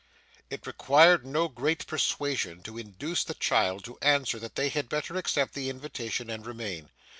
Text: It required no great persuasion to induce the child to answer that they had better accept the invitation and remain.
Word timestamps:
It 0.49 0.65
required 0.65 1.27
no 1.27 1.47
great 1.47 1.85
persuasion 1.85 2.63
to 2.63 2.79
induce 2.79 3.23
the 3.23 3.35
child 3.35 3.83
to 3.83 3.99
answer 4.01 4.39
that 4.39 4.55
they 4.55 4.69
had 4.69 4.89
better 4.89 5.15
accept 5.15 5.53
the 5.53 5.69
invitation 5.69 6.27
and 6.27 6.43
remain. 6.43 6.89